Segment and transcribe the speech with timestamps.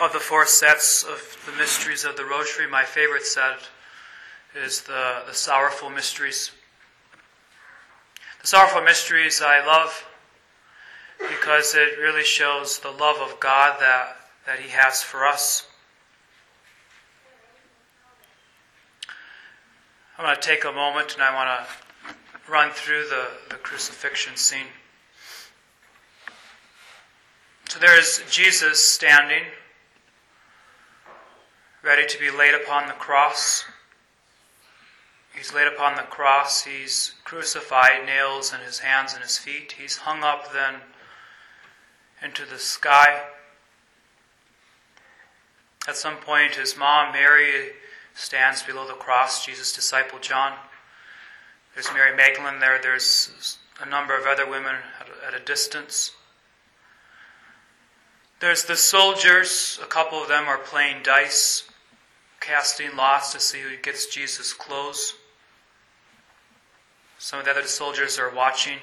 [0.00, 3.58] Of the four sets of the mysteries of the Rosary, my favorite set
[4.54, 6.52] is the, the Sorrowful Mysteries.
[8.40, 10.06] The Sorrowful Mysteries I love
[11.18, 14.16] because it really shows the love of God that,
[14.46, 15.66] that He has for us.
[20.16, 24.34] I'm going to take a moment and I want to run through the, the crucifixion
[24.36, 24.66] scene.
[27.68, 29.42] So there's Jesus standing
[31.82, 33.64] ready to be laid upon the cross.
[35.34, 36.64] He's laid upon the cross.
[36.64, 39.76] He's crucified, nails in his hands and his feet.
[39.78, 40.74] He's hung up then
[42.22, 43.22] into the sky.
[45.88, 47.70] At some point, his mom, Mary,
[48.14, 50.52] stands below the cross, Jesus' disciple John.
[51.74, 52.78] There's Mary Magdalene there.
[52.82, 54.74] There's a number of other women
[55.26, 56.12] at a distance.
[58.40, 59.78] There's the soldiers.
[59.82, 61.69] A couple of them are playing dice
[62.40, 65.14] casting lots to see who gets Jesus' clothes.
[67.18, 68.78] Some of the other soldiers are watching.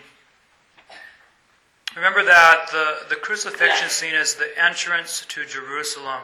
[1.95, 6.21] Remember that the, the crucifixion scene is the entrance to Jerusalem.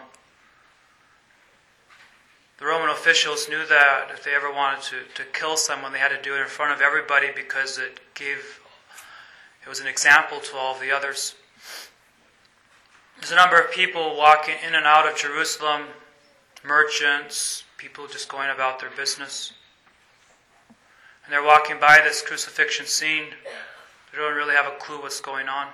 [2.60, 6.10] The Roman officials knew that if they ever wanted to, to kill someone, they had
[6.10, 8.62] to do it in front of everybody because it gave,
[9.64, 11.34] it was an example to all the others.
[13.20, 15.88] There's a number of people walking in and out of Jerusalem
[16.64, 19.54] merchants, people just going about their business.
[21.26, 23.26] And they're walking by this crucifixion scene.
[24.12, 25.68] They don't really have a clue what's going on.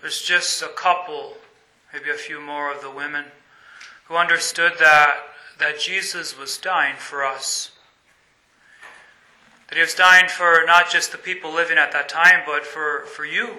[0.00, 1.34] There's just a couple,
[1.92, 3.24] maybe a few more of the women,
[4.04, 5.16] who understood that,
[5.58, 7.70] that Jesus was dying for us.
[9.68, 13.06] That he was dying for not just the people living at that time, but for,
[13.06, 13.56] for you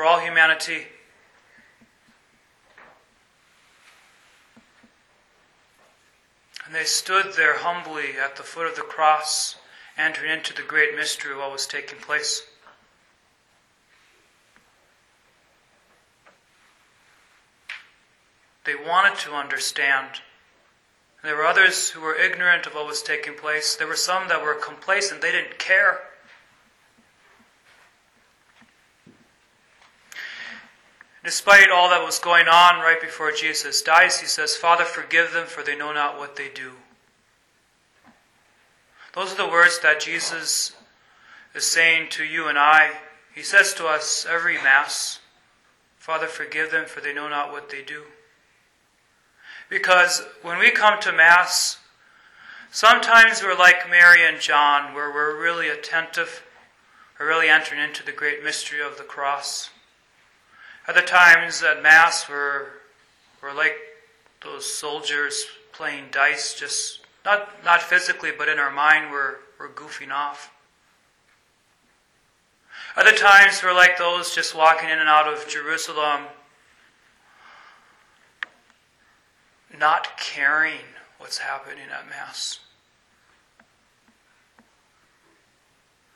[0.00, 0.86] for all humanity.
[6.64, 9.56] And they stood there humbly at the foot of the cross,
[9.98, 12.44] entering into the great mystery of what was taking place.
[18.64, 20.22] They wanted to understand.
[21.22, 23.76] There were others who were ignorant of what was taking place.
[23.76, 25.20] There were some that were complacent.
[25.20, 26.00] They didn't care.
[31.30, 35.46] Despite all that was going on right before Jesus dies, he says, Father, forgive them,
[35.46, 36.72] for they know not what they do.
[39.12, 40.74] Those are the words that Jesus
[41.54, 42.90] is saying to you and I.
[43.32, 45.20] He says to us every Mass,
[45.98, 48.02] Father, forgive them, for they know not what they do.
[49.68, 51.78] Because when we come to Mass,
[52.72, 56.42] sometimes we're like Mary and John, where we're really attentive,
[57.20, 59.70] we're really entering into the great mystery of the cross.
[60.90, 62.66] Other times at Mass, we're,
[63.40, 63.76] we're like
[64.42, 70.10] those soldiers playing dice, just not, not physically, but in our mind, we're, we're goofing
[70.10, 70.52] off.
[72.96, 76.22] Other times, we're like those just walking in and out of Jerusalem,
[79.78, 80.80] not caring
[81.18, 82.58] what's happening at Mass.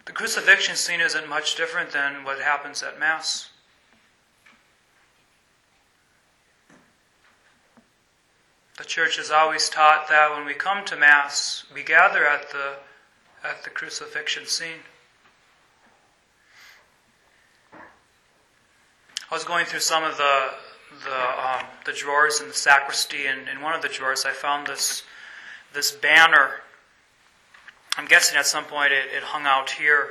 [0.06, 3.50] The crucifixion scene isn't much different than what happens at Mass.
[8.84, 12.74] The church has always taught that when we come to Mass, we gather at the,
[13.42, 14.84] at the crucifixion scene.
[17.72, 17.78] I
[19.32, 20.50] was going through some of the,
[21.02, 24.66] the, um, the drawers in the sacristy, and in one of the drawers I found
[24.66, 25.02] this,
[25.72, 26.56] this banner.
[27.96, 30.10] I'm guessing at some point it, it hung out here.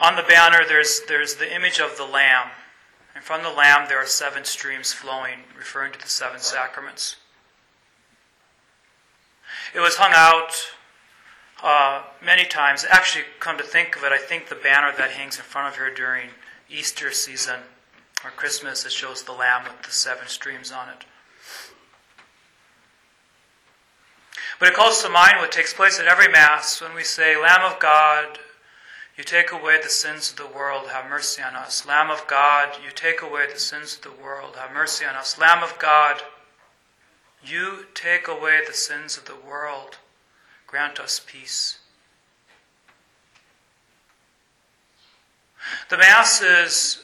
[0.00, 2.48] On the banner, there's, there's the image of the Lamb.
[3.14, 7.16] And from the Lamb there are seven streams flowing, referring to the seven sacraments.
[9.74, 10.52] It was hung out
[11.62, 12.84] uh, many times.
[12.88, 15.76] Actually, come to think of it, I think the banner that hangs in front of
[15.76, 16.30] her during
[16.68, 17.60] Easter season
[18.24, 21.04] or Christmas, it shows the Lamb with the seven streams on it.
[24.58, 27.62] But it calls to mind what takes place at every Mass when we say, Lamb
[27.70, 28.38] of God,
[29.16, 31.86] you take away the sins of the world, have mercy on us.
[31.86, 35.38] Lamb of God, you take away the sins of the world, have mercy on us.
[35.38, 36.22] Lamb of God,
[37.44, 39.98] you take away the sins of the world,
[40.66, 41.78] grant us peace.
[45.90, 47.02] The Mass is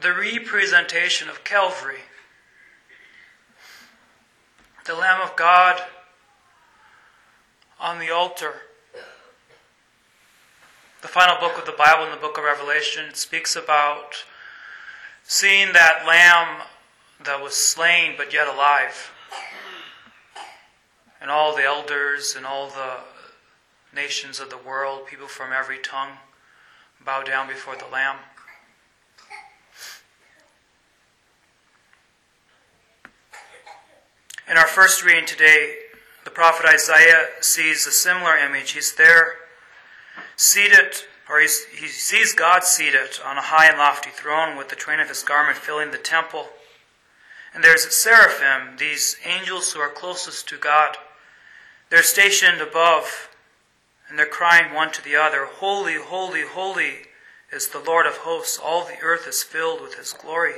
[0.00, 2.00] the representation of Calvary.
[4.84, 5.80] The Lamb of God
[7.78, 8.62] on the altar
[11.02, 13.12] the final book of the Bible in the book of Revelation.
[13.12, 14.24] Speaks about
[15.24, 16.62] seeing that lamb
[17.24, 19.10] that was slain but yet alive.
[21.20, 22.98] And all the elders and all the
[23.94, 26.18] nations of the world, people from every tongue,
[27.04, 28.16] bow down before the Lamb.
[34.48, 35.78] In our first reading today,
[36.24, 38.72] the prophet Isaiah sees a similar image.
[38.72, 39.36] He's there,
[40.36, 40.94] seated,
[41.28, 45.08] or he sees God seated on a high and lofty throne with the train of
[45.08, 46.48] his garment filling the temple.
[47.54, 50.96] And there's seraphim, these angels who are closest to God.
[51.90, 53.28] They're stationed above,
[54.08, 57.06] and they're crying one to the other, Holy, holy, holy
[57.50, 58.58] is the Lord of hosts.
[58.62, 60.54] All the earth is filled with his glory.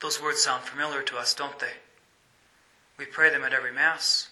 [0.00, 1.74] Those words sound familiar to us, don't they?
[2.98, 4.29] We pray them at every Mass.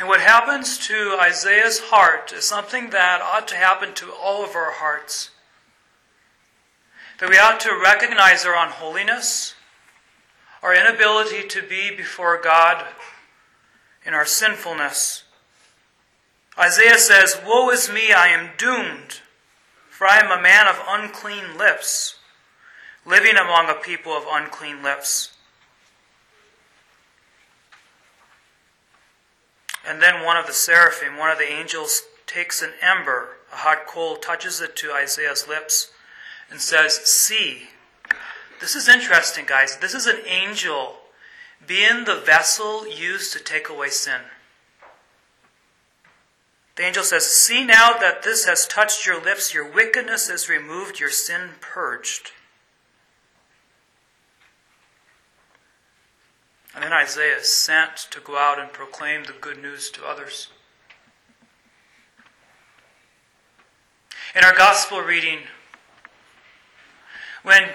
[0.00, 4.56] And what happens to Isaiah's heart is something that ought to happen to all of
[4.56, 5.28] our hearts.
[7.18, 9.54] That we ought to recognize our unholiness,
[10.62, 12.86] our inability to be before God
[14.06, 15.24] in our sinfulness.
[16.58, 19.20] Isaiah says, Woe is me, I am doomed,
[19.90, 22.16] for I am a man of unclean lips
[23.04, 25.36] living among a people of unclean lips.
[29.86, 33.86] And then one of the seraphim, one of the angels, takes an ember, a hot
[33.86, 35.90] coal, touches it to Isaiah's lips,
[36.50, 37.68] and says, See.
[38.60, 39.78] This is interesting, guys.
[39.78, 40.96] This is an angel
[41.66, 44.20] being the vessel used to take away sin.
[46.76, 51.00] The angel says, See now that this has touched your lips, your wickedness is removed,
[51.00, 52.32] your sin purged.
[56.90, 60.48] Then Isaiah is sent to go out and proclaim the good news to others.
[64.34, 65.38] In our gospel reading,
[67.44, 67.68] when,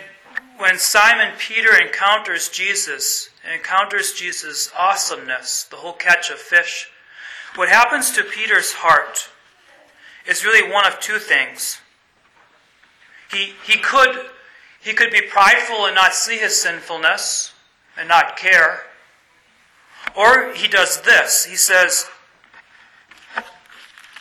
[0.58, 6.90] when Simon Peter encounters Jesus, encounters Jesus' awesomeness, the whole catch of fish,
[7.56, 9.30] what happens to Peter's heart
[10.28, 11.80] is really one of two things.
[13.32, 14.26] He, he, could,
[14.82, 17.54] he could be prideful and not see his sinfulness
[17.98, 18.84] and not care.
[20.13, 21.46] Or he does this.
[21.46, 22.06] He says,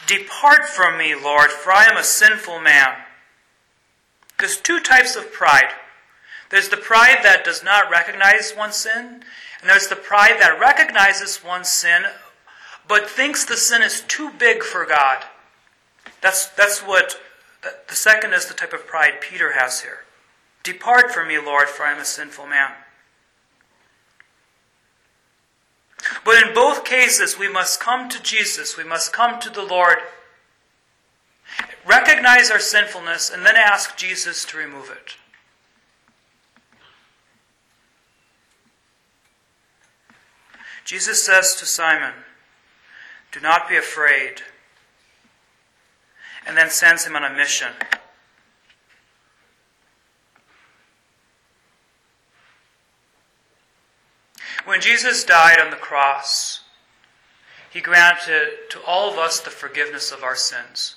[0.07, 2.95] Depart from me, Lord, for I am a sinful man.
[4.39, 5.71] There's two types of pride.
[6.51, 9.23] There's the pride that does not recognize one's sin,
[9.61, 12.05] and there's the pride that recognizes one's sin,
[12.87, 15.25] but thinks the sin is too big for God.
[16.21, 17.19] That's, that's what
[17.89, 20.05] the second is the type of pride Peter has here.
[20.63, 22.73] Depart from me, Lord, for I am a sinful man.
[26.25, 28.77] But in both cases, we must come to Jesus.
[28.77, 29.99] We must come to the Lord.
[31.87, 35.17] Recognize our sinfulness and then ask Jesus to remove it.
[40.85, 42.13] Jesus says to Simon,
[43.33, 44.43] Do not be afraid,
[46.47, 47.73] and then sends him on a mission.
[54.65, 56.61] When Jesus died on the cross,
[57.71, 60.97] he granted to all of us the forgiveness of our sins.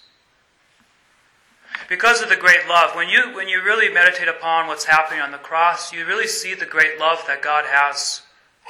[1.89, 5.31] Because of the great love, when you, when you really meditate upon what's happening on
[5.31, 8.21] the cross, you really see the great love that God has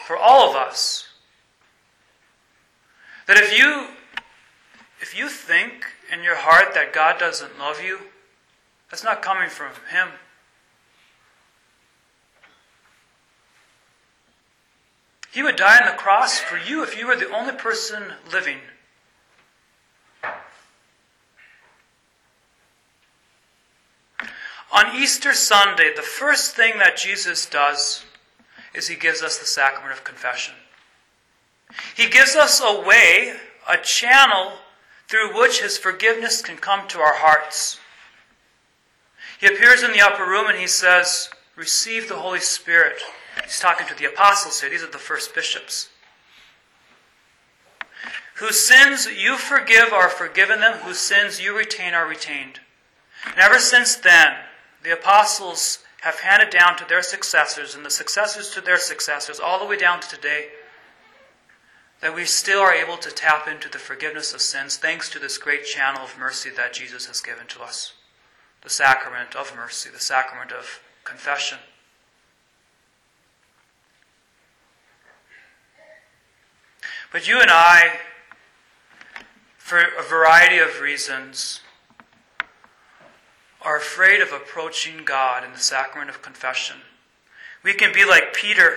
[0.06, 1.08] for all of us.
[3.27, 3.88] That if you,
[5.00, 8.00] if you think in your heart that God doesn't love you,
[8.89, 10.10] that's not coming from Him.
[15.38, 18.58] He would die on the cross for you if you were the only person living.
[24.72, 28.03] On Easter Sunday, the first thing that Jesus does
[28.74, 30.56] is he gives us the sacrament of confession.
[31.96, 33.36] He gives us a way,
[33.70, 34.53] a channel
[35.08, 37.79] through which his forgiveness can come to our hearts.
[39.39, 43.03] He appears in the upper room and he says, Receive the Holy Spirit.
[43.44, 44.70] He's talking to the apostles here.
[44.70, 45.89] These are the first bishops.
[48.36, 52.60] Whose sins you forgive are forgiven them, whose sins you retain are retained.
[53.25, 54.36] And ever since then,
[54.84, 59.60] the apostles have handed down to their successors and the successors to their successors, all
[59.60, 60.50] the way down to today,
[62.00, 65.39] that we still are able to tap into the forgiveness of sins thanks to this
[65.39, 67.94] great channel of mercy that Jesus has given to us
[68.62, 71.58] the sacrament of mercy, the sacrament of confession.
[77.12, 78.00] But you and I,
[79.58, 81.62] for a variety of reasons,
[83.62, 86.78] are afraid of approaching God in the sacrament of confession.
[87.64, 88.76] We can be like Peter.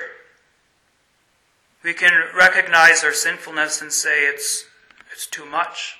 [1.82, 4.66] We can recognize our sinfulness and say it's,
[5.12, 5.96] it's too much.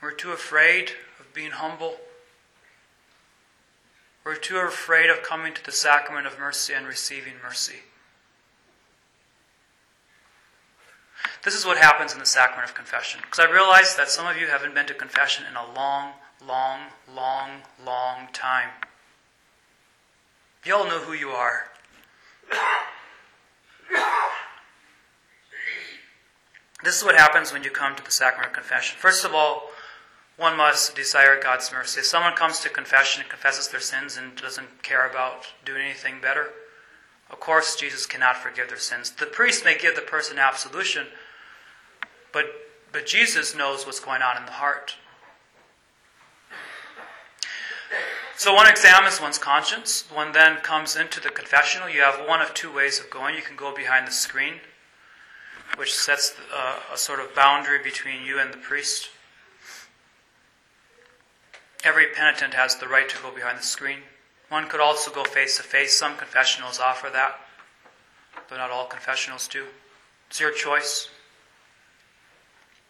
[0.00, 1.96] We're too afraid of being humble.
[4.24, 7.80] We're too afraid of coming to the sacrament of mercy and receiving mercy.
[11.44, 13.20] This is what happens in the sacrament of confession.
[13.22, 16.12] Because I realize that some of you haven't been to confession in a long,
[16.46, 16.80] long,
[17.14, 18.70] long, long time.
[20.64, 21.70] You all know who you are.
[26.84, 28.96] This is what happens when you come to the sacrament of confession.
[28.98, 29.70] First of all,
[30.36, 32.00] one must desire God's mercy.
[32.00, 36.20] If someone comes to confession and confesses their sins and doesn't care about doing anything
[36.22, 36.50] better,
[37.30, 39.10] of course, Jesus cannot forgive their sins.
[39.10, 41.08] The priest may give the person absolution,
[42.32, 42.46] but,
[42.92, 44.96] but Jesus knows what's going on in the heart.
[48.38, 50.04] So one examines one's conscience.
[50.12, 51.88] One then comes into the confessional.
[51.88, 53.34] You have one of two ways of going.
[53.34, 54.54] You can go behind the screen,
[55.76, 59.10] which sets uh, a sort of boundary between you and the priest.
[61.82, 63.98] Every penitent has the right to go behind the screen.
[64.50, 65.98] One could also go face to face.
[65.98, 67.40] Some confessionals offer that,
[68.48, 69.64] but not all confessionals do.
[70.30, 71.08] It's your choice.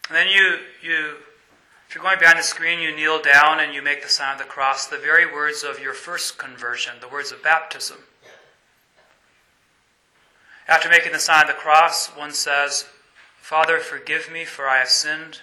[0.08, 1.16] And then you, you,
[1.88, 4.38] if you're going behind the screen, you kneel down and you make the sign of
[4.38, 7.98] the cross, the very words of your first conversion, the words of baptism.
[10.66, 12.86] After making the sign of the cross, one says,
[13.40, 15.40] Father, forgive me, for I have sinned.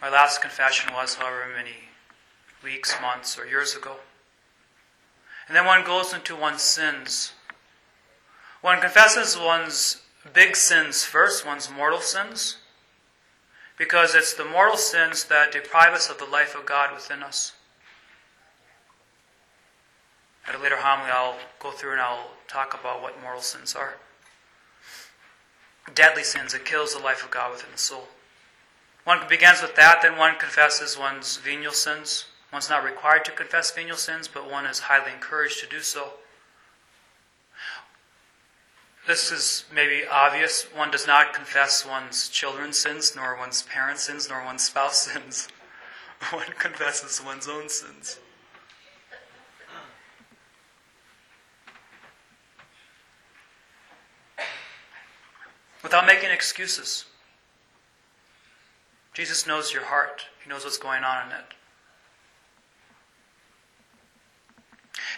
[0.00, 1.88] My last confession was however many
[2.62, 3.96] weeks, months, or years ago.
[5.46, 7.32] And then one goes into one's sins.
[8.60, 12.58] One confesses one's big sins first, one's mortal sins,
[13.78, 17.52] because it's the mortal sins that deprive us of the life of God within us.
[20.46, 23.96] At a later homily, I'll go through and I'll talk about what mortal sins are.
[25.94, 28.08] Deadly sins, it kills the life of God within the soul.
[29.04, 33.70] One begins with that, then one confesses one's venial sins, One's not required to confess
[33.70, 36.14] venial sins, but one is highly encouraged to do so.
[39.08, 40.64] This is maybe obvious.
[40.74, 45.48] One does not confess one's children's sins, nor one's parents' sins, nor one's spouse's sins.
[46.30, 48.18] One confesses one's own sins.
[55.82, 57.06] Without making excuses.
[59.14, 61.54] Jesus knows your heart, He knows what's going on in it.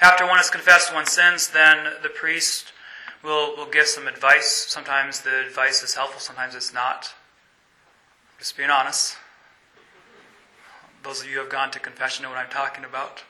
[0.01, 2.73] After one has confessed one's sins, then the priest
[3.23, 4.67] will, we'll give some advice.
[4.69, 7.15] Sometimes the advice is helpful, sometimes it's not.
[8.39, 9.17] Just being honest.
[11.03, 13.25] Those of you who have gone to confession know what I'm talking about.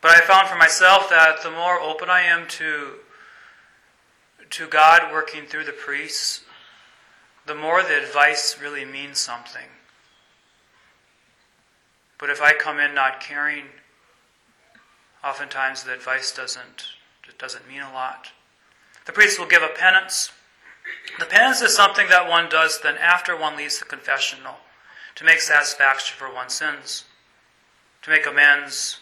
[0.00, 2.92] But I found for myself that the more open I am to,
[4.48, 6.42] to God working through the priests,
[7.46, 9.66] the more the advice really means something.
[12.18, 13.64] But if I come in not caring,
[15.24, 16.86] oftentimes the advice doesn't,
[17.28, 18.28] it doesn't mean a lot.
[19.06, 20.32] The priest will give a penance.
[21.18, 24.56] The penance is something that one does then after one leaves the confessional
[25.16, 27.04] to make satisfaction for one's sins,
[28.02, 28.98] to make amends.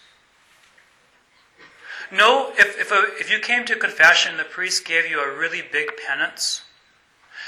[2.10, 5.62] No, if, if, a, if you came to confession, the priest gave you a really
[5.62, 6.62] big penance,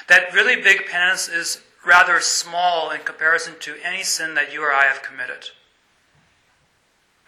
[0.09, 4.73] that really big penance is rather small in comparison to any sin that you or
[4.73, 5.51] I have committed.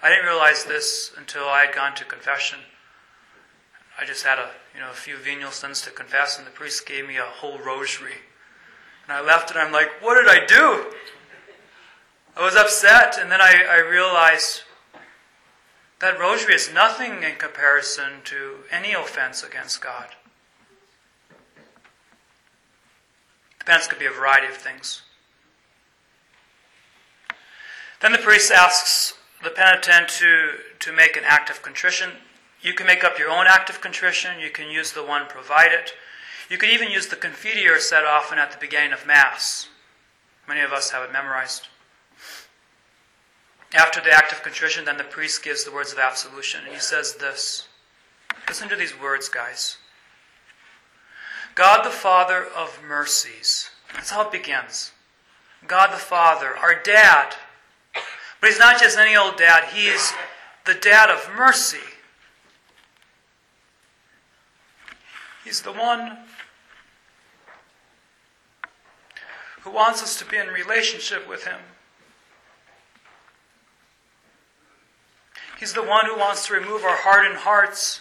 [0.02, 2.58] I didn't realize this until I had gone to confession.
[3.98, 6.86] I just had a you know a few venial sins to confess, and the priest
[6.86, 8.14] gave me a whole rosary.
[9.04, 10.92] And I left and I'm like, what did I do?
[12.36, 14.62] I was upset, and then I, I realized
[16.00, 20.08] that rosary is nothing in comparison to any offense against God.
[23.64, 25.02] The could be a variety of things.
[28.00, 32.10] Then the priest asks the penitent to, to make an act of contrition.
[32.60, 34.38] You can make up your own act of contrition.
[34.40, 35.92] You can use the one provided.
[36.48, 39.68] You could even use the Confiteor said often at the beginning of Mass.
[40.46, 41.68] Many of us have it memorized.
[43.74, 46.80] After the act of contrition, then the priest gives the words of absolution, and he
[46.80, 47.68] says this.
[48.46, 49.78] Listen to these words, guys.
[51.54, 53.70] God the Father of mercies.
[53.94, 54.92] That's how it begins.
[55.66, 57.34] God the Father, our dad,
[58.42, 60.12] but he's not just any old dad, he's
[60.66, 61.78] the dad of mercy.
[65.44, 66.18] He's the one
[69.62, 71.58] who wants us to be in relationship with Him.
[75.58, 78.00] He's the one who wants to remove our hardened hearts.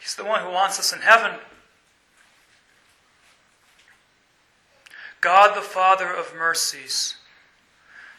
[0.00, 1.38] He's the one who wants us in heaven.
[5.20, 7.16] God the Father of mercies,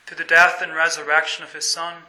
[0.06, 2.04] through the death and resurrection of His Son,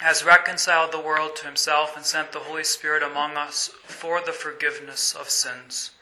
[0.00, 4.32] has reconciled the world to Himself and sent the Holy Spirit among us for the
[4.32, 5.92] forgiveness of sins.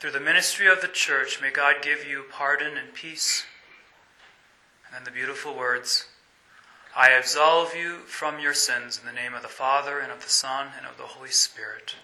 [0.00, 3.44] Through the ministry of the church, may God give you pardon and peace.
[4.86, 6.06] And then the beautiful words
[6.96, 10.30] I absolve you from your sins in the name of the Father, and of the
[10.30, 11.94] Son, and of the Holy Spirit.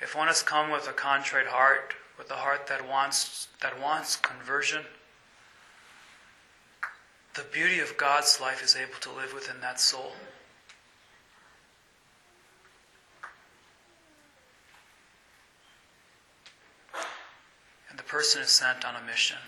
[0.00, 4.16] If one has come with a contrite heart, with a heart that wants, that wants
[4.16, 4.82] conversion,
[7.34, 10.12] the beauty of God's life is able to live within that soul.
[17.88, 19.38] And the person is sent on a mission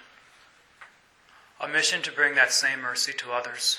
[1.63, 3.79] a mission to bring that same mercy to others.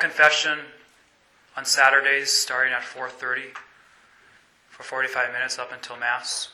[0.00, 0.58] Confession
[1.56, 3.54] on Saturdays starting at 4:30
[4.68, 6.48] for 45 minutes up until mass.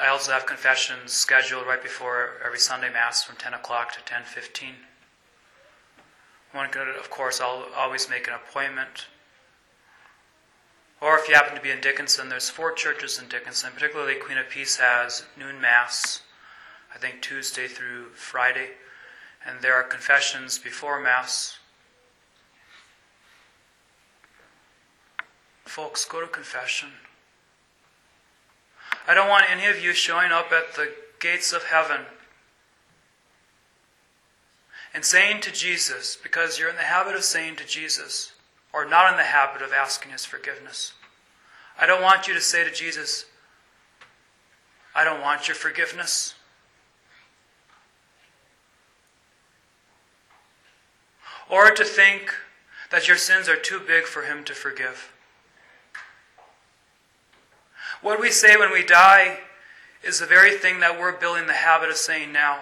[0.00, 4.86] I also have confessions scheduled right before every Sunday Mass from 10 o'clock to 10.15.
[6.52, 9.06] One could, of course, always make an appointment.
[11.00, 14.38] Or if you happen to be in Dickinson, there's four churches in Dickinson, particularly Queen
[14.38, 16.22] of Peace has noon Mass,
[16.94, 18.70] I think Tuesday through Friday.
[19.46, 21.58] And there are confessions before Mass.
[25.64, 26.90] Folks, go to confession.
[29.08, 32.02] I don't want any of you showing up at the gates of heaven
[34.94, 38.32] and saying to Jesus, because you're in the habit of saying to Jesus,
[38.72, 40.92] or not in the habit of asking his forgiveness.
[41.80, 43.24] I don't want you to say to Jesus,
[44.94, 46.34] I don't want your forgiveness.
[51.52, 52.34] Or to think
[52.90, 55.12] that your sins are too big for him to forgive.
[58.00, 59.40] What we say when we die
[60.02, 62.60] is the very thing that we're building the habit of saying now.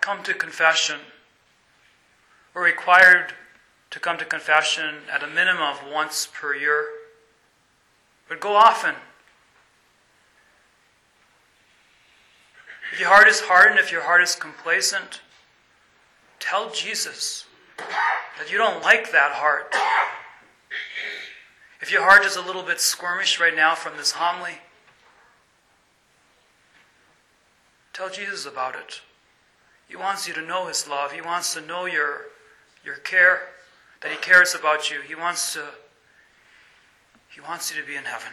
[0.00, 1.00] Come to confession.
[2.54, 3.32] We're required
[3.90, 6.86] to come to confession at a minimum of once per year,
[8.28, 8.94] but go often.
[13.02, 15.22] Your heart is hardened, if your heart is complacent,
[16.38, 19.74] tell Jesus that you don't like that heart.
[21.80, 24.52] If your heart is a little bit squirmish right now from this homily,
[27.92, 29.00] tell Jesus about it.
[29.88, 31.10] He wants you to know His love.
[31.10, 32.26] He wants to know your,
[32.84, 33.48] your care,
[34.00, 35.00] that He cares about you.
[35.00, 35.64] He wants to
[37.34, 38.30] He wants you to be in heaven.